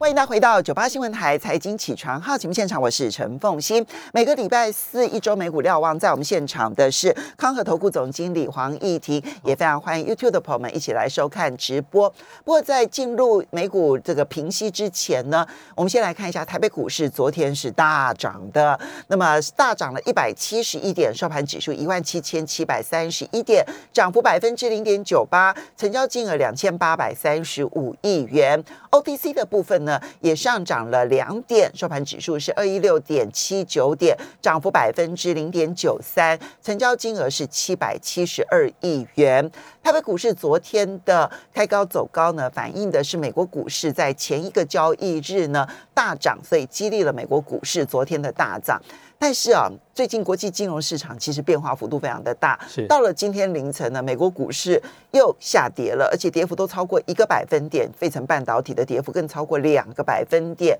[0.00, 3.86] 欢迎大家回到九八新闻台财经起床号节目现场，我是陈凤欣。
[4.14, 12.08] 每个礼拜四一周美股瞭望，在我们现场的是康和投顾总经理黄义婷，也非常欢迎 YouTube 的朋友们一起来收看直播。
[12.42, 23.62] 不过在进入美股这个平息之前呢，我们先来看一下台北股市，昨天是大涨的，那么大涨了一百七十一点，收盘指数一万七千七百三十一点，
[23.92, 28.64] 涨幅百分之零点九八，成交金额两千八百三十五亿元。
[28.92, 29.89] OTC 的部分呢？
[30.20, 39.50] 也上涨了两点，收盘指数是二一六点七九点，涨幅百分之零点九三，成交金额是七百七十二亿元。
[39.82, 48.80] 台北股市昨天的开高走高呢，反映的是美国股市在前一个交易日呢大涨，所以激励了美国股市昨天的大涨。
[49.18, 52.58] 但是啊，最近国际金融市场其实变化幅度非常的大。
[52.68, 54.80] 是到了今天凌晨呢，美国股市
[55.12, 60.78] 又下跌了，而且跌幅都超过一个百分点，费城半导体的跌幅更超过两个百分点。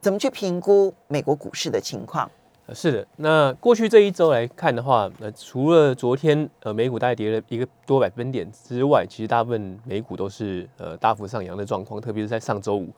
[0.00, 2.28] 怎么去评估美国股市的情况？
[2.72, 12.88] 是的，那过去这一周来看的话，那除了昨天呃美股大概跌了一个多百分点之外，其实大部分美股都是呃大幅上扬的状况，特别是在上周五。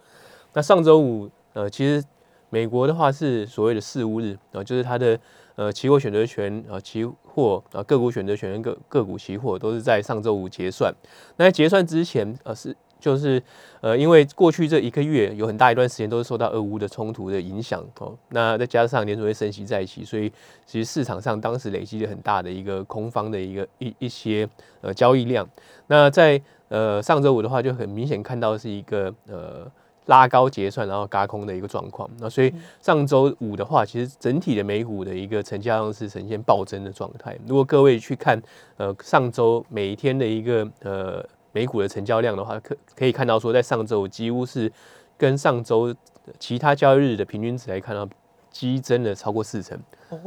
[0.53, 2.05] 那上周五呃其实。
[2.51, 5.19] 美国的话是所谓的四五日啊，就是它的
[5.57, 10.95] 呃期货选择权啊、期货啊、个股选择权跟个个股期货都是在上周五结算。
[11.37, 13.43] 那在结算之前呃是就是
[13.83, 20.33] 呃因为过去这一个月有很大一段时间都是受到俄乌的冲突的影响哦，那再加上联储会升息在一起，所以
[20.65, 24.49] 其实市场上当时累积了很大的一个空方的一个一一些
[24.81, 25.47] 呃交易量。
[25.89, 29.71] 那在呃上周五的话就很明显看到是一个呃。
[30.07, 32.07] 拉高结算，然后嘎空的一个状况。
[32.19, 37.35] 那所以上周五的话，其实整体的美股的一个成交量是呈现暴增的状态。
[37.47, 38.39] 如果各位去看
[38.77, 44.71] 呃上周每一天的一个呃美股的成交量的话，可可以看到说，在上周几乎是
[45.17, 45.95] 跟上周
[46.39, 48.07] 其他交易日的平均值来看到。
[48.55, 49.77] 激增了超过四成，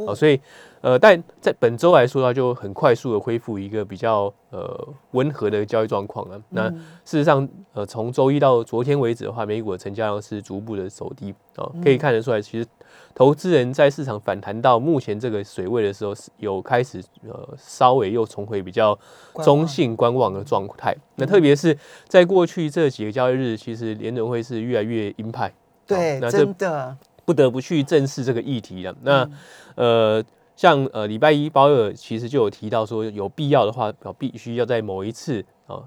[0.06, 0.38] 哦，所以，
[0.81, 6.37] 呃，但在本周来说的话，就很快速的恢复一个比较呃温和的交易状况了。
[6.49, 12.67] 那事实上，呃，从周一到昨天为止的话，美股的成交量是逐步的走低啊，可以看得出来，其实
[13.16, 18.99] 投资人在市场反弹到目前这个水位的时候，是有开始呃稍微又重回比较
[19.42, 20.93] 中性观望的状态。
[21.16, 21.77] 那特别是
[22.10, 25.54] 在过去这几个交易日，其实联准会是越来越鹰派，
[25.86, 26.98] 对，真的。
[27.27, 28.95] 不得不去正视这个议题了。
[29.02, 29.30] 那
[29.76, 30.23] 呃，
[30.55, 35.83] 像呃礼拜一鲍尔其实就有提到说，有必要的话，必须要在某一次啊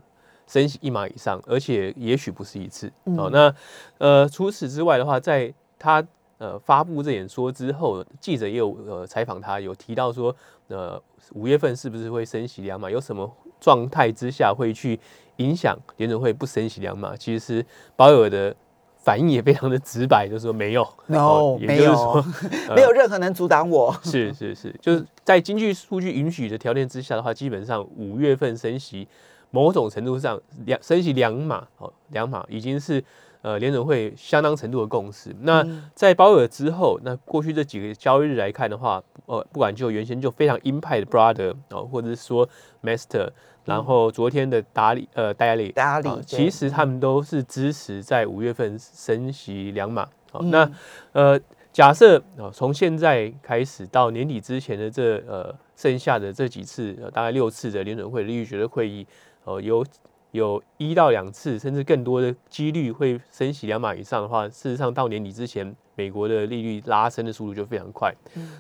[0.46, 2.92] 升息一码以上，而且也许不是一次。
[3.16, 3.54] 哦，那
[3.96, 6.06] 呃除此之外的话，在他
[6.36, 10.36] 呃发布这演说之后，记者也有呃采访他，有提到说，
[10.68, 11.02] 呃
[11.32, 12.90] 五月份是不是会升息两码？
[12.90, 15.00] 有什么状态之下会去
[15.36, 17.16] 影响联准会不升息两码？
[17.16, 17.64] 其实
[17.96, 18.54] 保尔的。
[19.02, 22.24] 反应也非常的直白，就是说没有，no，没有，
[22.76, 23.94] 没有任何能阻挡我。
[24.02, 29.08] 是是是，就是在经济数据允许的条件之下的话，基本上五月份升息，
[29.50, 33.02] 某种程度上两升息两码，哦，两码已经是
[33.42, 35.34] 呃联准会相当程度的共识。
[35.40, 42.48] 那在鲍尔之后，那过去这几个交易日来看的话，呃，不管就原先就非常鹰派的 Brother 哦，或者是说
[42.82, 43.30] Master。
[43.66, 50.08] 然后昨天的达里呃达里达里，其实他们都是支持在五月份升息两码。
[50.32, 50.68] 好，那
[51.12, 51.38] 呃
[51.70, 59.06] 假设啊从现在开始到年底之前的这呃剩下的这几次大概六次的联准会利率决策会议，
[59.44, 59.84] 哦有
[60.32, 68.14] 有一到两次甚至更多的几率会升息两码以上的话，事实上到年底之前，美国的利率拉升的速度就非常快。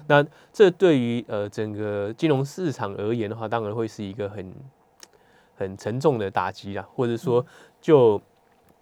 [0.08, 4.52] 那这对于呃整个金融市场而言的话，当然会是一个很。
[5.60, 7.44] 很沉重的打击啊，或者说
[7.82, 8.18] 就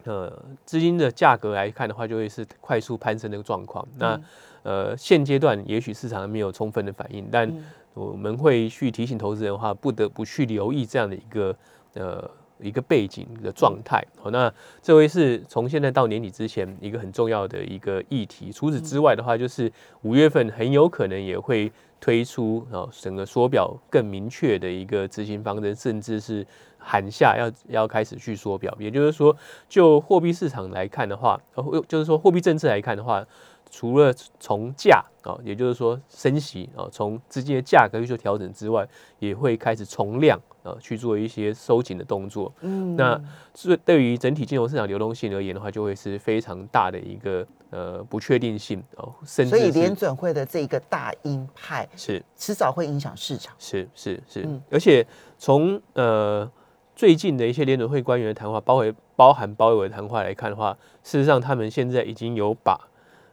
[0.04, 0.32] 呃
[0.64, 3.84] 资金的价格来看的话，就会是快速攀升的状况。
[3.96, 4.20] 那
[4.62, 7.52] 呃现阶段也许市场还没有充分的反应，但
[7.94, 11.52] 我们会去提醒投资人的话，不得不去留意这样的一个
[11.94, 14.04] 呃一个背景的状态。
[14.20, 14.52] 好，那
[14.82, 18.52] 这位是从现在到年底之前一个很重要的一个议题。
[18.52, 19.72] 除此之外的话，就是
[20.02, 21.70] 五月份很有可能也会
[22.00, 26.46] 推出啊整个缩表更明确的一个执行方针，甚至是。
[26.80, 29.36] 喊下要要开始去缩表，也就是说，
[29.68, 33.22] 就货币市场来看的话，呃，就是说货币政策来看的话，
[33.70, 38.86] 除了从价啊，也就是说升息啊，从资金的价格去做调整之外，
[39.18, 42.52] 也会开始从量啊去做一些收紧的动作。
[42.60, 43.20] 嗯，那
[43.54, 53.54] 这对于整体金融市场流动性而言的话，就会是非常大的一个呃不确定性哦，甚至所以联准会的这个大鹰派是迟早会影响市场。
[53.58, 55.06] 是是是，而且
[55.38, 56.50] 从呃。
[56.98, 62.76] 最近的一些联准会官员的谈话，包括包含鲍威尔谈话来看的话，事实上他们现在已经有把，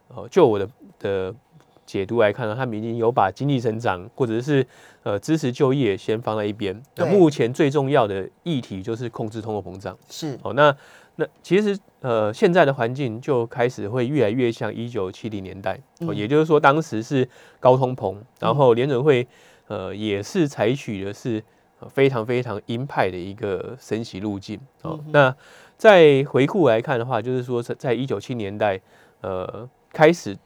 [0.08, 0.68] 呃，就我的
[0.98, 1.34] 的
[1.84, 4.66] 解读来看呢，他们已经有把经济成长或者是
[5.02, 6.80] 呃支持就业先放在一边。
[6.96, 9.96] 那目前最重要的议题就是控制通货膨胀。
[10.10, 10.76] 是哦，那
[11.14, 17.28] 那其实呃现在的环境就开始会越来越像一九七零年代，哦，也就是说当时是
[17.60, 19.26] 高通膨，然后联准会
[19.68, 21.42] 呃也是采取的是
[21.88, 24.58] 非常非常鹰派的一个升息路径。
[24.82, 25.34] 哦，那
[25.76, 28.80] 在回顾来看的话，就是说在在一九七年代
[29.20, 30.36] 呃开始。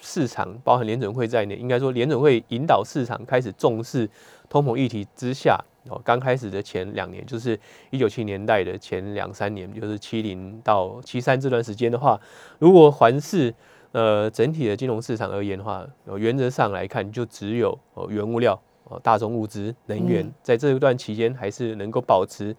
[0.00, 4.08] 市场包含联准会在内，应该说联准会引导市场开始重视
[4.48, 7.58] 通膨议题之下，哦，刚开始的前两年，就是
[7.90, 12.16] 一九七年代的前两三年，就是七零到七三这段时间的话，
[12.60, 13.52] 如果环视
[13.90, 15.84] 呃整体的金融市场而言的话，
[16.16, 18.54] 原则上来看，就只有哦原物料、
[18.84, 22.54] 哦大宗物资、能源，在这一段期间还是能够保持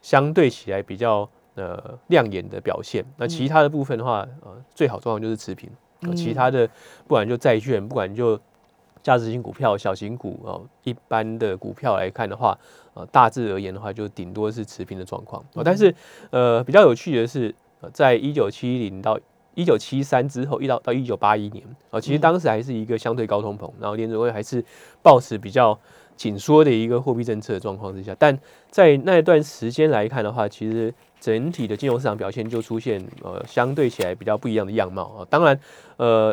[0.00, 1.28] 相对起来比较
[1.58, 3.04] 呃亮眼的表现。
[3.16, 5.68] 那其他的部分的话，呃，最好状况就是持平。
[6.14, 6.64] 其他的，
[7.08, 8.38] 不管就债券，不管就
[9.02, 12.56] 价值型股票、小型股哦，一般的股票来看的话，
[12.94, 15.44] 呃，大致而言的话，就顶多是持平的状况。
[15.64, 15.92] 但是，
[16.30, 17.52] 呃，比较有趣的是，
[17.92, 19.18] 在一九七零到
[19.54, 24.64] 一九七三之后，一到到一九八一年，啊，其实当时还是一个相对高通膨，然后联准会还是
[25.02, 25.76] 保持比较
[26.18, 28.38] 紧缩的一个货币政策的状况之下，但
[28.70, 30.92] 在那一段时间来看的话，其实。
[31.20, 35.58] 整体的金融市场表现就出现呃相对起来比较不一样的样貌啊，当然
[35.96, 36.32] 呃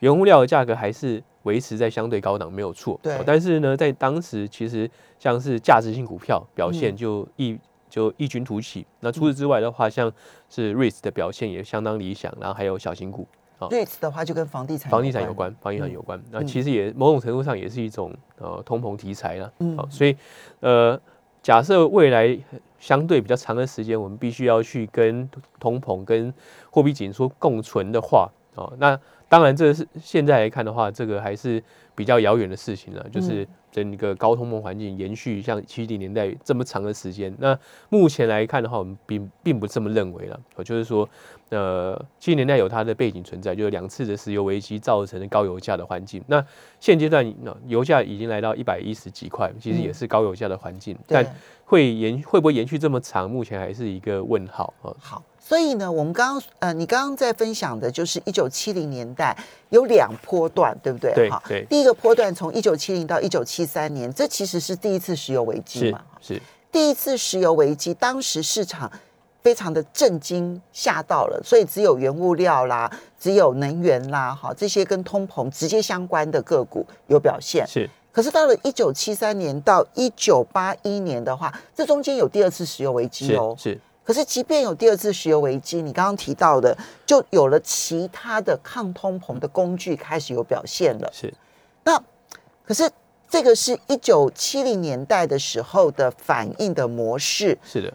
[0.00, 7.58] 原物料的价格还是维持在相对高档没有错，对，但是呢在当时其实像是价值性股票表现就异
[7.88, 10.12] 就异军突起，那除此之外的话，像
[10.50, 20.16] 是 REITs 的表现也相当理想，然后还有小型股啊，REITs 的话就跟房地产房地产有关，房地产有关，那其实也某种程度上也是一种呃通膨题材了，嗯，好，所以
[20.60, 21.00] 呃。
[21.42, 22.38] 假设未来
[22.78, 25.28] 相对比较长的时间，我们必须要去跟
[25.58, 26.32] 通膨、跟
[26.70, 28.96] 货币紧缩共存的话，哦，那
[29.28, 31.60] 当然这是现在来看的话，这个还是
[31.96, 33.44] 比较遥远的事情了，就是。
[33.72, 37.58] 整个高通膨环境延续像七零年代这么长的时间，那
[37.88, 40.38] 目前来看的话，我们并并不这么认为了。
[40.56, 41.08] 我就是说，
[41.48, 46.22] 呃，七零年代有它的背景存在，就是两次的石油危机造成的高油价的环境。
[46.26, 46.44] 那
[46.78, 47.34] 现阶段，
[47.66, 51.24] 油价已经来到一百一十几块，其实也是高油价的环境，但
[51.64, 54.94] 会延会不会延续这么长，目前还是一个问号啊。
[55.00, 55.22] 好。
[55.44, 59.36] 所以呢，我们刚刚呃，你刚刚在分享的就是一九七零年代
[59.70, 61.12] 有两波段，对不对？
[61.14, 61.66] 对，对。
[61.68, 66.00] 第一个波段从一九七零到一九七三年，这其实是第一次石油危机嘛？
[66.20, 66.40] 是。
[66.70, 68.90] 第一次石油危机，当时市场
[69.42, 77.66] 非常的震惊，吓到了，所以只有原物料啦，只有能源啦，哈，这些跟通膨直接相关的个股有表现。
[77.66, 77.90] 是。
[78.12, 83.54] 可是到了一九七三年到一九八一年的话，这中间有第二次石油危机哦。
[83.58, 83.78] 是。
[84.04, 86.76] 可是，即便有第二次石油危机，你刚刚提到的，
[87.06, 91.08] 就有了其他的抗通膨的工具开始有表现了。
[91.12, 91.32] 是，
[91.84, 92.02] 那
[92.64, 92.90] 可是
[93.28, 97.56] 这个是一九七零年代的时候的反应的模式。
[97.64, 97.94] 是的，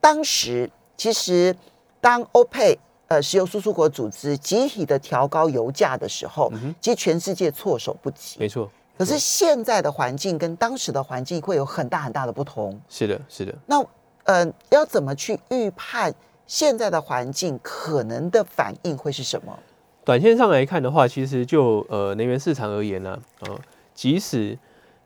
[0.00, 1.54] 当时其实
[2.00, 2.78] 当欧佩
[3.08, 6.50] 呃石油输出国组织集体的调高油价的时候，
[6.80, 8.40] 其实全世界措手不及。
[8.40, 8.70] 没错。
[8.96, 12.80] 可是现在的环境跟当时的环境会有很大很大的不同。
[12.88, 13.54] 是的，是的。
[13.66, 13.84] 那
[14.24, 16.14] 嗯，要怎么去预判
[16.46, 19.58] 现在的环境可能的反应会是什么？
[20.04, 23.58] 短线上来看的话，其实就呃能源市场而言呢，呃，
[23.94, 24.58] 即使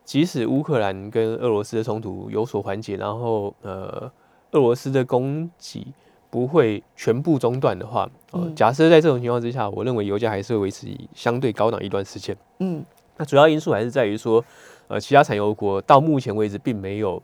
[0.03, 4.11] 即使乌克兰跟俄罗斯的冲突有所缓解，然后呃
[4.51, 5.87] 俄罗斯的供给
[6.29, 12.35] 不会全部中断的话，呃，假设在这种情况之下，我认为油价还是会维持相对高档一段时间。
[12.59, 12.83] 嗯，
[13.17, 14.43] 那主要因素还是在于说，
[14.87, 17.21] 呃，其他产油国到目前为止并没有。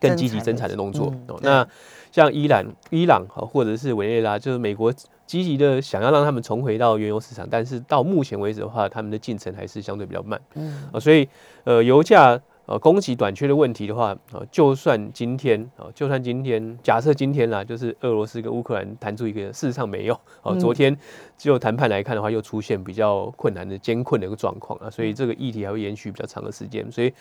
[0.00, 1.66] 更积极增产的动作哦，那
[2.12, 4.92] 像伊朗、伊朗哈，或者是委内瑞拉，就是美国
[5.26, 11.28] 积极的想要让他们重回到原油市场，但是到目前为止的话，他们的进程还是相对比较慢，嗯啊，所以
[11.64, 12.40] 呃，油价。
[12.66, 20.96] 呃，供给短缺的问题的话，呃，就算今天，啊，就算今天，假设今天啦，就是俄罗斯跟乌克兰谈出一个，事实上没有，哦，昨天
[21.38, 27.12] 就谈判来看的话，又出现比较困难的艰困的一个状况啊，所以这个议题还会延续比较长的时间，所以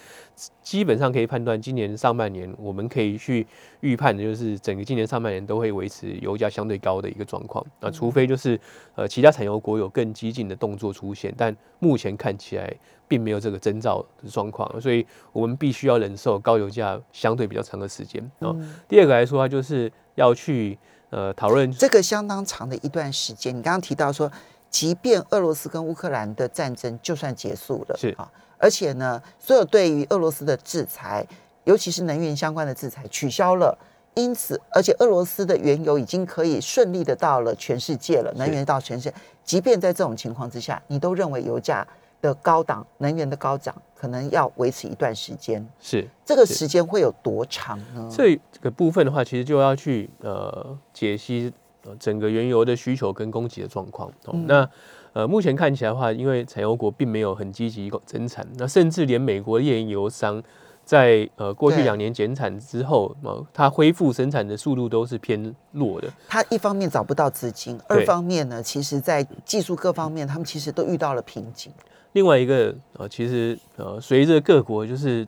[0.63, 3.45] 基本上可以判断，今年上半年我们可以去
[3.81, 8.59] 预判的就是整个今年上半年都会维持油价相对高的一个状况，啊，除非就是
[8.95, 12.75] 呃其他产油国有更激进的动作出现，但目前看起来。
[13.07, 18.55] 并没有这个征兆的状况，所以我们必须要忍受高油价相对比较长的时间啊。
[18.87, 20.77] 第二个来说，它就是要去
[21.09, 23.55] 呃讨论这个相当长的一段时间。
[23.55, 24.31] 你刚刚提到说，
[24.69, 31.25] 即便俄罗斯跟乌克兰的战争就算结束了，是啊，而且呢，所有对于俄罗斯的制裁，
[31.63, 33.77] 尤其是能源相关的制裁取消了，
[34.15, 39.15] 因此，而且俄罗斯的原油已经可以顺利的到了全世界了，能源到全世界。
[39.43, 41.87] 即便在这种情况之下，你都认为油价
[42.21, 45.65] 的高档、能源的高涨可能要维持一段时间。
[45.79, 48.09] 是这个时间会有多长呢？
[48.11, 51.51] 这个部分的话，其实就要去呃解析
[51.83, 54.09] 呃整个原油的需求跟供给的状况。
[54.25, 54.69] 哦，那
[55.13, 60.43] 呃目前看起来的话，因为产油国并没有很积极增产，那甚至连美国页岩油商。
[60.85, 66.07] 在呃过去两年减产之后，呃，它恢复生产的速度都是偏弱的。
[66.27, 71.73] 它一方面找不到资金，二方面呢，其实在技术各方面，他们其实都遇到了瓶颈。
[72.13, 75.27] 另外一个呃，其实呃，随着各国就是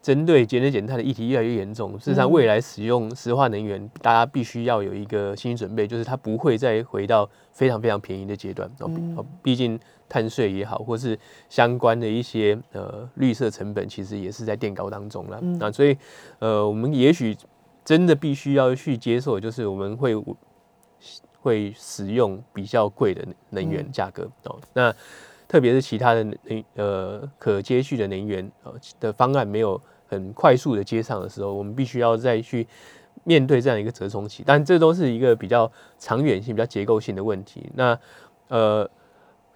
[0.00, 8.68] 针对节能减碳的议题越来越严重，事实上未来使用石化能源，大家必须要有一个心理准备，就是它不会再回到非常非常便宜的阶段。
[8.80, 9.78] 哦，毕竟。
[10.08, 15.40] 碳税也好，或是相关的一些呃绿色成本，其实也是在垫高当中了。
[15.58, 15.96] 那所以
[16.38, 17.36] 呃，我们也许
[17.84, 20.14] 真的必须要去接受，就是我们会
[21.40, 24.58] 会使用比较贵的能源价格哦。
[24.74, 24.94] 那
[25.48, 32.66] 特别是其他的能呃可接续的能源呃的方案没有很快速的接上的时候，我们必须要再去
[33.24, 34.42] 面对这样一个折冲期。
[34.46, 37.68] 但这都是一个比较长远性、比较结构性的问题。
[37.74, 37.98] 那
[38.48, 38.88] 呃。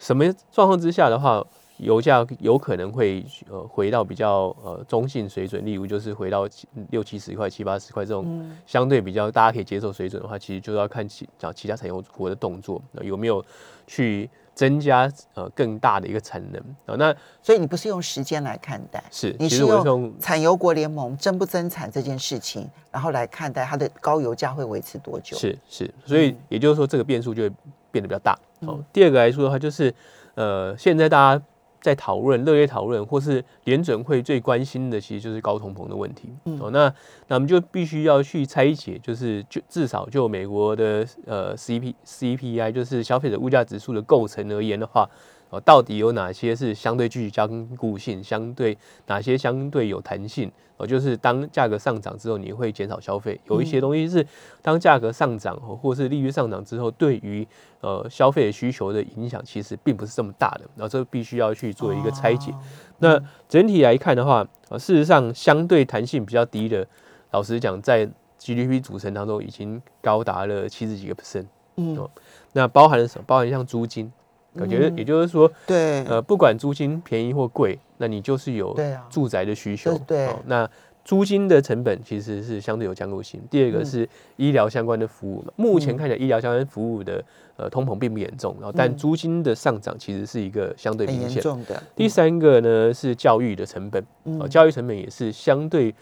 [0.00, 1.44] 什么状况之下的话，
[1.76, 6.48] 油价有可能会呃回到比较呃中性水准，例如就是回到
[6.88, 13.44] 六七十块、七八十块这种相对比较大家可以接受水准的话，其实就要看其找其他产油国的动作有没有
[13.86, 16.96] 去增加呃更大的一个产能啊。
[16.98, 25.36] 那所以你不是用时间来看待，是你是用产油国联盟增不增产这件事情，然后来看待它的高油价会维持多久？
[25.36, 27.50] 是是，所以也就是说这个变数就会
[27.90, 28.38] 变得比较大。
[28.64, 29.94] 好，第二个来说的话，就是
[30.34, 31.44] 呃，现在大家
[31.80, 36.28] 在讨论、热烈讨论，或是联准会最关心的，其实就是高通膨的问题。
[36.58, 36.92] 哦，那
[37.28, 45.08] 那我们就必须要去拆解，就是就至少就美国的呃 C P C P I，就是消费者物价指数的构成而言的话。
[45.50, 48.76] 哦，到底有哪些是相对具坚固性，相对
[49.06, 50.50] 哪些相对有弹性？
[50.76, 53.38] 哦，就是当价格上涨之后，你会减少消费。
[53.48, 54.26] 有一些东西是
[54.62, 57.46] 当价格上涨或是利率上涨之后，对于
[57.80, 60.62] 呃消费需求的影响其实并不是这么大的。
[60.76, 62.54] 然后这必须要去做一个拆解。
[62.98, 66.86] 那整体来看的话，呃，事实上相对弹性比较低的，
[67.32, 71.46] 老实讲，在 GDP 组成当中已经高达了七十几个 percent。
[71.76, 72.08] 嗯，
[72.52, 73.24] 那包含了什么？
[73.26, 74.10] 包含像租金。
[74.54, 78.76] 我觉也就是说，对，呃，不管租金便宜或贵，那你就是有
[79.08, 79.96] 住宅的需求。
[80.06, 80.68] 对，那
[81.04, 83.40] 租金的成本其实是相对有降落性。
[83.50, 87.24] 第二个是医疗相关的服务嘛，目前看起来医疗相关服务的
[87.56, 91.82] 呃通膨并不严重，然后但租金的上涨其实是一个相对明显的。
[91.94, 94.04] 第三个呢是教育的成本，
[94.40, 95.94] 哦，教育成本也是相对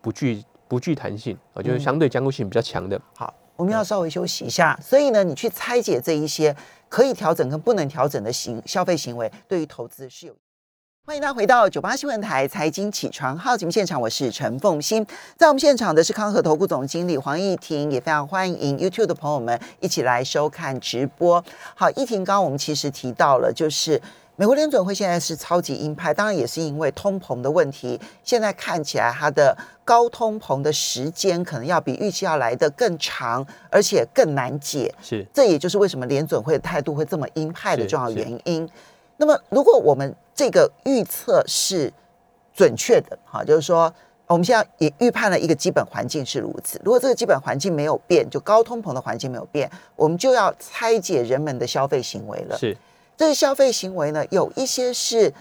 [0.00, 3.00] 不具不具弹性，哦，就是相对降落性比较强的。
[3.16, 3.32] 好。
[3.56, 6.52] 我们要稍微休息一下，所以呢，你去拆解这一些
[6.94, 10.36] 可以调整跟不能调整的行消费行为，对于投资是有。
[11.04, 15.04] 欢迎大家回到九八新闻台财经起床号节目现场，我是陈凤欣，
[15.36, 21.44] 在我们现场的是康和投顾总经理黄义婷，也非常欢迎 YouTube 的朋友们一起来收看直播。
[21.74, 24.00] 好，义婷，刚刚我们其实提到了，就是。
[24.36, 28.00] 美国联准会现在是超级鹰派，当然也是因为通膨的问题。
[28.24, 34.92] 现在看起来，它的高通膨的时间可能要比预期要来的更长，而且更难解。
[35.00, 38.68] 是，这也就是为什么联准会的态度会这么鹰派的重要原因。
[39.18, 41.92] 那么，如果我们这个预测是
[42.52, 43.92] 准确的，哈，就是说，
[44.26, 46.80] 我们现在也预判了一个基本环境是如此。
[46.84, 52.58] 如果这个基本环境没有变，就高通膨的环境没有变，我们就要拆解人们的消费行为了。
[52.58, 52.76] 是。
[53.16, 55.32] 这个消费行为呢，有一些是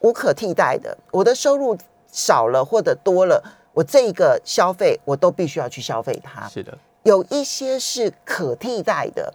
[0.00, 0.96] 无可替代的。
[1.10, 1.76] 我的收入
[2.10, 6.46] 少了或者多了，我这个消费我都必须要去消费它。
[6.48, 9.32] 是的，有一些是可替代的。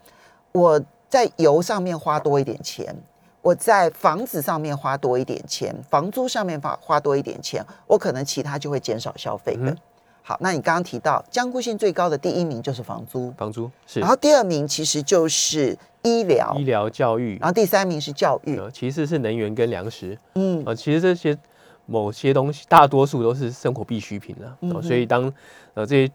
[0.52, 2.96] 我在油上面花多一点钱，
[3.42, 9.76] 我在房子上面花多一点钱，房租上面花花多一点钱，我可能其他就会减少消费的。
[10.22, 15.78] 好，那你刚刚提到，僵固性最高的第一名就是房租，房租是，然后第二名其实就是
[16.08, 21.38] 医疗，医疗教育，然后第三名是教育，其次是能源跟粮食，嗯，啊，其实这些
[21.86, 25.32] 某些东西大多数都是生活必需品了，所以当
[25.74, 26.12] 呃这些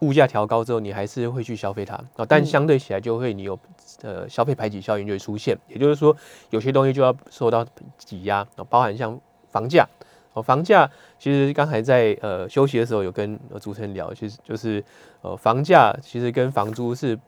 [0.00, 1.94] 物价调高之后，你还是会去消费它。
[2.16, 3.58] 啊，但相对起来就会你有
[4.02, 6.14] 呃消费排挤效应就会出现，也就是说
[6.50, 7.64] 有些东西就要受到
[7.98, 8.38] 挤压。
[8.56, 9.18] 啊，包含像
[9.50, 9.88] 房价。
[10.34, 10.86] 哦，房价
[11.18, 14.84] 其实刚才在呃休息的时候有跟主持人聊，其实就是
[15.22, 17.18] 呃房价其实跟房租是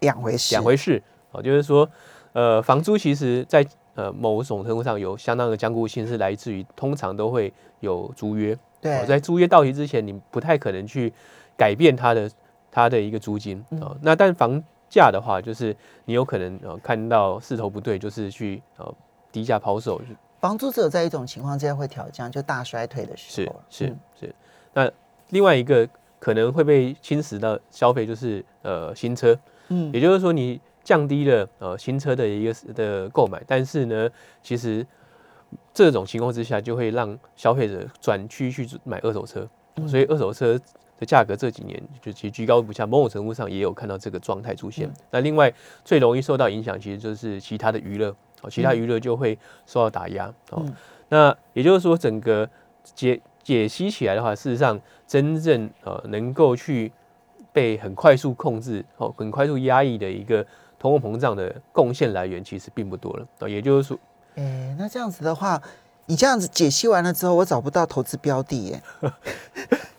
[0.00, 1.02] 两回事，两回事。
[1.32, 1.88] 哦，就是说
[2.32, 8.56] 呃房租其实在呃某种程度上有相当的坚固性，是来自于通常都会有租约。
[8.80, 11.12] 对，在租约到期之前，你不太可能去。
[11.54, 12.30] 改变它的
[12.72, 13.94] 它的一个租金啊。
[14.00, 18.94] 那但房价的话，就是你有可能呃看到势头不对，就是去呃
[19.30, 20.00] 低价抛售。
[20.40, 23.60] 房租只有在一种情况之下会调降，就大衰退的时候。
[23.68, 24.34] 是是是。
[24.72, 24.90] 那
[25.28, 25.86] 另外一个
[26.18, 29.38] 可能会被侵蚀到消费，就是呃新车。
[29.68, 34.08] 嗯，也就是说你降低了呃新车的一个的购买，但是呢，
[34.42, 34.86] 其实
[35.72, 39.48] 这种情况之下就会让消费者转趋去买二手车，
[39.86, 40.58] 所以二手车
[40.98, 44.90] 的价格这几年就其实居高不下，某种程度上也有看到这个状态出现。
[45.10, 45.52] 那另外
[45.84, 48.14] 最容易受到影响，其实就是其他的娱乐。
[48.42, 50.66] 哦，其他娱乐就会受到打压哦。
[51.10, 52.48] 那也就是说，整个
[52.82, 56.90] 解解析起来的话，事实上真正呃能够去
[57.52, 60.44] 被很快速控制哦，很快速压抑的一个
[60.82, 63.48] 通货膨胀的贡献来源，其实并不多了哦。
[63.48, 63.96] 也就是说，
[64.34, 65.62] 哎，那这样子的话，
[66.06, 68.82] 你这样子解析完了之后，我找不到投资标的耶。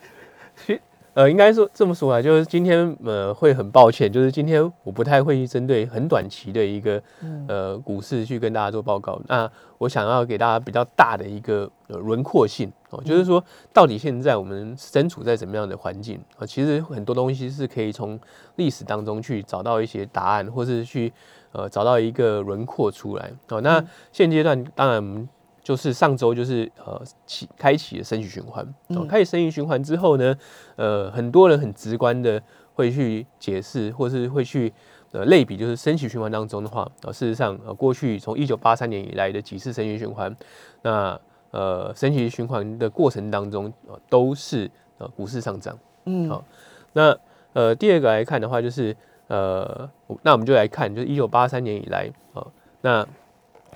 [1.13, 7.01] 呃，应该说这么说啊，就是今天呃会很抱歉，就是今天我不太会针对很短期的一个
[7.47, 9.21] 呃股市去跟大家做报告。
[9.27, 16.45] 那我想要给大家比较大的一个呃轮廓性哦，就是说到底现在我们身处在怎么样的环境啊？
[16.45, 18.19] 其实很多东西是可以从
[18.55, 21.13] 历史当中去找到一些答案，或是去
[21.51, 23.61] 呃找到一个轮廓出来哦。
[23.61, 25.29] 那现阶段当然。
[25.63, 30.37] 就是上周就是呃起开启了升息循环，哦，开启升息循环之后呢，
[30.75, 32.41] 呃，很多人很直观的
[32.73, 34.73] 会去解释，或是会去
[35.13, 40.35] 呃类比，就是升息循环当中的话，啊，事实上呃过去从一九八三年以来的几次升息循环，
[40.81, 41.17] 那
[41.51, 46.43] 呃升息循环的过程当中，呃都是呃股市上涨，嗯，好，
[46.91, 47.17] 那
[47.53, 48.93] 呃第二个来看的话，就是
[49.27, 49.89] 呃
[50.23, 52.45] 那我们就来看，就是一九八三年以来，啊，
[52.81, 53.07] 那。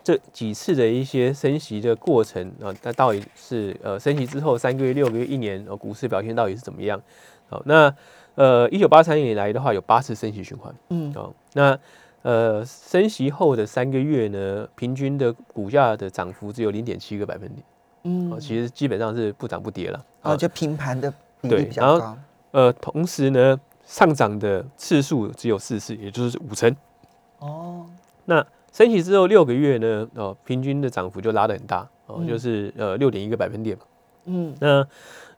[0.04, 7.02] 这几次的一些升息的过程啊，那到底是呃升息之后三个月、六个月、一年，呃股市表现到底是怎么样？
[7.50, 7.94] 好，那
[8.36, 11.80] 呃一九八三年以来的话，有八次升息循环，嗯，哦，那
[12.22, 17.64] 呃升息后的三个月呢，平均的股价的涨幅只有零点七个百分点，
[18.04, 22.18] 嗯，哦，其实基本上是不涨不跌了，哦，就平盘的比例比较高，
[22.52, 26.76] 呃，同时呢，上涨的次数只有四次，也就是五成，
[27.40, 27.86] 哦，
[28.26, 28.46] 那。
[28.72, 33.76] 升息之后六个月呢，哦，平均的涨幅就拉得很大，哦，就是呃六点一个百分点，
[34.26, 34.88] 嗯，那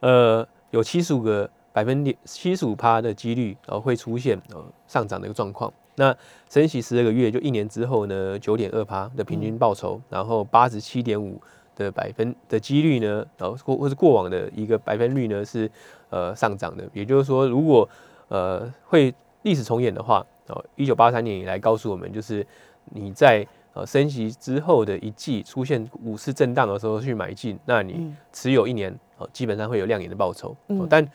[0.02, 5.72] 呃有七十五个百分点，七十五趴的几率，呃会出现呃上涨的一个状况。
[5.96, 6.14] 那
[6.50, 11.40] 升息十二个月，就一年之后呢，九点二趴的平均报酬，然后八十七点五
[11.76, 15.70] 的百分的几率呢，然后或或是过往的一个百分率呢是
[16.10, 16.84] 呃上涨的。
[16.94, 17.88] 也就是说，如果
[18.28, 19.14] 呃会
[19.44, 22.46] 历史重演的话，哦，一九八三年以来告诉我们就是。
[22.86, 30.56] 你在呃升息之后的一季出现股市震荡的时候去买进，那你持有一年呃，基本上会有亮眼的报酬。
[30.90, 31.08] 但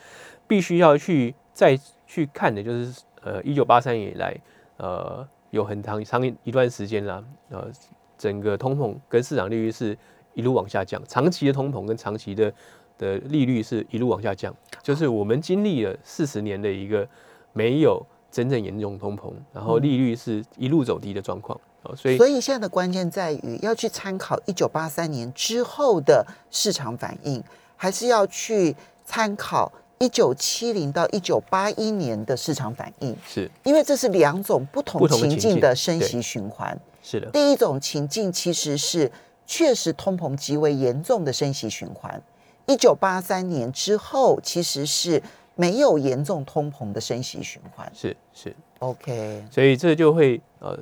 [0.46, 4.36] 必须要去再去看的就是呃一九八三年以来
[4.76, 7.70] 呃有很长长一段时间啦，呃
[8.16, 9.96] 整个通膨跟市场利率是
[10.34, 12.52] 一路往下降，长期的通膨跟长期的
[12.96, 17.08] 的利率是一路往下降，就是我们经历了四十年的一个
[17.52, 18.06] 没有。
[18.34, 27.40] 真正严重通膨，然后利率是一路走低的状况啊，所以所以现在的关键在于要去参考一九八三年之后的市场反应，
[27.76, 29.70] 还是要去参考
[30.00, 33.16] 一九七零到一九八一年的市场反应？
[33.24, 36.76] 是，因为这是两种不同情境的升息循环。
[37.04, 39.12] 是的，第一种情境其实是
[39.46, 42.20] 确实通膨极为严重的升息循环，
[42.66, 45.22] 一九八三年之后其实是。
[45.56, 50.76] 没有严重通膨的升息循环，是是，OK，所以这就会呃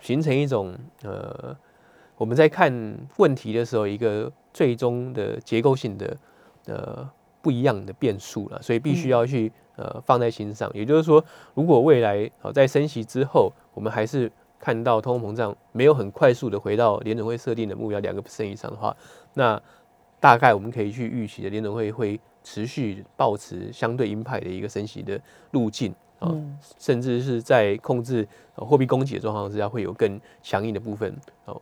[0.00, 1.54] 形成一种呃
[2.16, 2.72] 我们在看
[3.18, 6.16] 问题的时候一个最终的结构性的
[6.66, 7.06] 呃
[7.42, 10.70] 不一样的变数了，所以必须要去呃放在心上。
[10.72, 18.96] 也就是说，如果未来呃在升息之后，我们还是看到通货膨胀没有很快速的回到联总会设定的目标两个 percent 以上的话，
[19.34, 19.60] 那
[20.18, 22.18] 大概我们可以去预期的联总会会。
[22.44, 25.18] 持续保持相对鹰派的一个升息的
[25.52, 26.30] 路径啊，
[26.78, 31.12] 甚至是在控制货币供给的状况之下，会有更强硬的部分
[31.46, 31.60] 哦。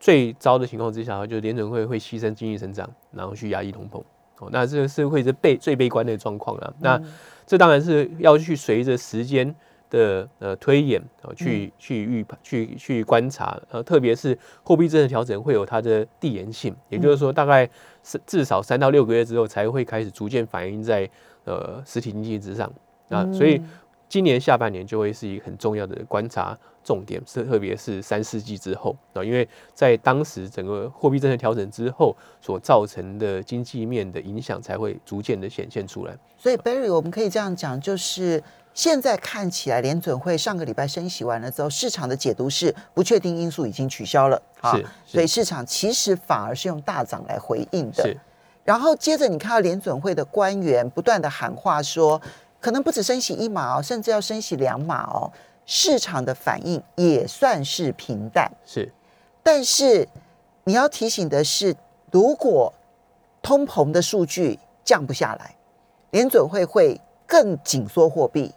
[0.00, 4.02] 最糟的情况之下，就是联准会会牺牲经济增长，然后去压抑通膨
[4.38, 4.48] 哦。
[4.50, 6.74] 那这个是会是悲最悲观的状况了。
[6.80, 7.00] 那
[7.46, 9.54] 这当然是要去随着时间
[9.90, 17.68] 的呃推演啊，去去预判、去去观察呃，特别是货币政策调整会有它的递延性，也就是说大概。
[18.04, 21.10] 是至少三到六个月之后才会开始逐渐反映在
[21.44, 22.72] 呃实体经济之上。
[23.08, 23.60] 啊，所以
[24.08, 28.96] 今年下半年就会是一个很重要的观察重点，是特别是三四季之后。
[29.12, 36.16] 啊，因为在当时整个货币政策调整之后所造成的经济面的影响才会逐渐的显现出来。
[36.38, 38.42] 所以 Barry，我们可以这样讲，就是
[38.74, 48.02] 现在看起来联准会上个礼拜升息完了之后，市场的解读是不确定因素已经取消了，是，所以市场其实反而是用大涨来回应的。
[48.02, 48.16] 是，
[48.64, 52.20] 然后接着你看到联准会的官员不断的喊话说。
[52.60, 55.30] 可能不止升息一码哦，甚至要升息两码哦。
[55.66, 58.90] 市场的反应也算是平淡，是。
[59.42, 60.08] 但是
[60.64, 61.76] 你要提醒的是，
[62.10, 62.72] 如果
[63.42, 65.54] 通膨的数据降不下来，
[66.12, 68.50] 联准会会更紧缩货币，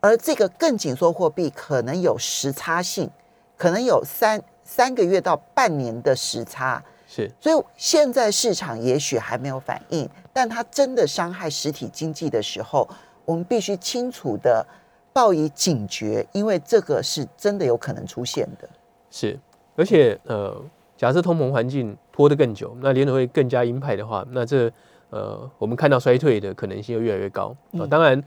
[0.00, 3.08] 而这个更紧缩货币可能有时差性，
[3.56, 6.82] 可能有三三个月到半年的时差。
[7.06, 7.30] 是。
[7.40, 12.88] 所以现在市场也许还没有反应，但它真的伤害实体经济的时候。
[13.26, 14.66] 我们必须清楚的
[15.12, 18.68] 报以警觉，因为这个是真的有可能出现的。
[19.08, 19.38] 是，
[19.76, 20.60] 而且呃，
[20.96, 24.68] 假设通膨环境拖得更久，那联储会更加鹰派的话，那这
[25.10, 27.86] 呃，我们看到衰退的可能性又越来越高啊。
[27.88, 28.20] 当然，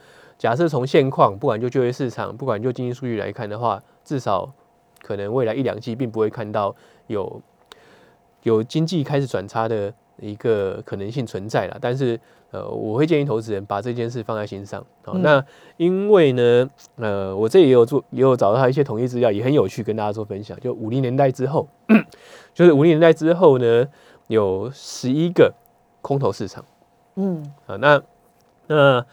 [0.43, 4.51] 假设从现况，不管就就业市场，不管就经济数据来看的话，至少
[5.01, 6.75] 可能未来一两季并不会看到
[7.07, 7.41] 有
[8.41, 11.77] 有经济开始转差的一个可能性存在了。
[11.79, 12.19] 但是
[12.51, 14.85] 呃，我会建议投资人把这件事放在心上。
[15.05, 15.41] 好，那
[15.77, 20.59] 因为呢，呃，我这也有做，也有找到一些统一资料，也很有趣，跟大家做分享。
[20.59, 21.69] 就五零年代之后，
[22.53, 23.87] 就是五零年代之后呢，
[24.27, 25.53] 有十一个
[26.01, 26.65] 空头市场。
[27.15, 28.01] 嗯，啊，那
[28.67, 29.05] 那呃，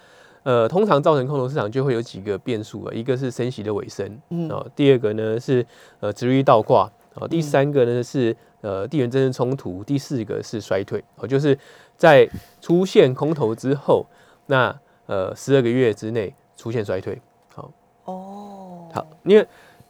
[0.68, 5.66] 通常造成空头市场就会有几个变数啊，一个是升息的尾声，嗯，哦，第二个呢是
[6.00, 11.58] 呃，值率倒挂，哦，第三个呢是呃，地缘政治冲突，第四个是衰退，哦，就是。
[12.00, 12.26] 在
[12.62, 14.06] 出现空头之后，
[14.46, 14.74] 那
[15.04, 17.20] 呃十二个月之内出现衰退，
[17.54, 17.70] 好
[18.06, 19.46] 哦，好，因为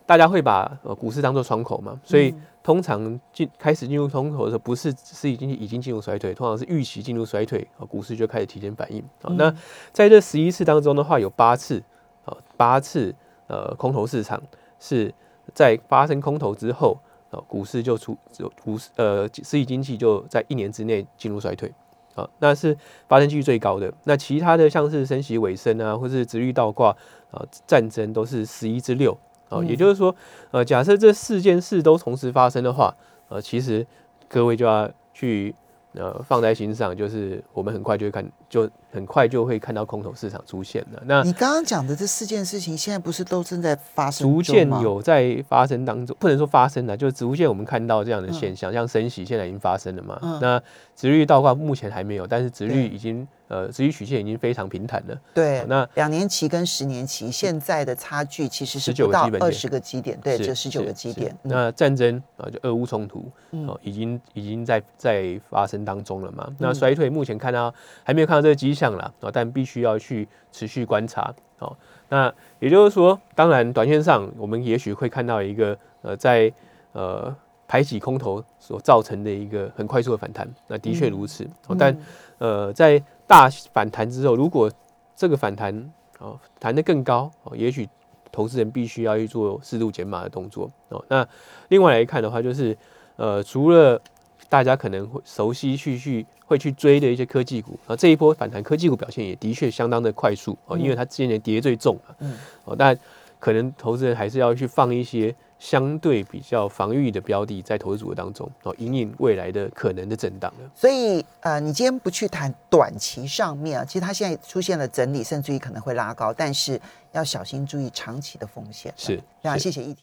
[0.06, 9.02] 大家会把呃股市当做窗口嘛，所以通常进开始进入空头的时候，不是是已经已经进入衰退，通常是预期进入衰退，啊，股市就开始提前反应。
[9.22, 9.54] 好，那
[9.92, 11.82] 在这十一次当中的话，有八次，
[12.24, 13.14] 啊，八次
[13.46, 14.42] 呃空头市场
[14.78, 15.12] 是
[15.54, 16.98] 在发生空头之后，
[17.30, 18.16] 啊，股市就出
[18.62, 21.72] 股市呃实体经济就在一年之内进入衰退。
[22.16, 23.90] 啊，那是发生几率最高的。
[24.02, 26.90] 那其他的像是升息尾声啊，或是直率倒挂
[27.30, 29.16] 啊，战争都是十一至六。
[29.50, 30.16] 啊，也就是说，
[30.52, 32.96] 呃，假设这四件事都同时发生的话，
[33.28, 33.86] 呃，其实
[34.26, 35.54] 各位就要去。
[35.94, 41.02] 呃，放在心上，就是我们很快就会看，就很快就会看到空头市场出现了。
[41.04, 44.24] 那你刚刚讲的这四件事情，现在不是都正在发生？
[44.24, 50.38] 逐渐有在发生当中，不能说发生了，就是逐渐我们看到这样的现象，像升息现在已经发生了嘛。
[50.40, 50.62] 那
[50.94, 53.26] 殖率倒挂目前还没有，但是殖率已经。
[53.50, 55.20] 呃，殖利曲线已经非常平坦了。
[55.34, 61.36] 对，那两年期跟十年期现在的差距其实是不到二十个基点，对，就十九个基点。
[61.42, 63.28] 那战争啊，就俄乌冲突，
[63.66, 66.48] 哦，已经已经在在发生当中了嘛。
[66.58, 71.34] 那衰退目前看到还没有看到这个迹象了啊，但必须要去持续观察。
[71.58, 71.76] 哦，
[72.08, 76.50] 那也就是说，当然短线上我们也许会看到一个呃，在
[76.92, 77.34] 呃
[77.70, 80.44] 排挤空头所造成的一个很快速的反弹。
[80.66, 81.96] 那的确如此，但
[82.38, 84.68] 呃在大反弹之后，如果
[85.14, 85.72] 这个反弹
[86.18, 87.88] 哦弹得更高哦，也许
[88.32, 91.04] 投资人必须要去做适度减码的动作哦。
[91.06, 91.24] 那
[91.68, 92.76] 另外来看的话，就是
[93.14, 94.02] 呃，除了
[94.48, 102.98] 大家可能会熟悉去去会去追的一些科技股啊，这一波反弹科技股表现也的确相当的快速哦，因为它今年跌最重嘛，嗯哦，但
[103.38, 105.32] 可能投资人还是要去放一些。
[105.60, 116.80] 相对比较防御的标的在投资组合当中哦，引领未来的可能的震荡所以呃，你今天不去谈短期上面啊，其实它现在出现了整理，甚至于可能会拉高，但是
[117.12, 118.92] 要小心注意长期的风险。
[118.96, 119.98] 是，非常谢谢议题。